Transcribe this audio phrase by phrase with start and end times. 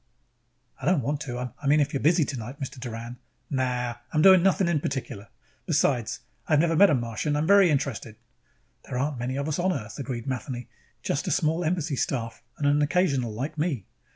[0.81, 2.79] "I don't want to I mean if you're busy tonight, Mr.
[2.79, 3.17] Doran"
[3.51, 3.65] "Nah.
[3.91, 5.27] I am not doing one thing in particular.
[5.67, 7.35] Besides, I have never met a Martian.
[7.35, 8.15] I am very interested."
[8.85, 10.69] "There aren't many of us on Earth," agreed Matheny.
[11.03, 13.85] "Just a small embassy staff and an occasional like me."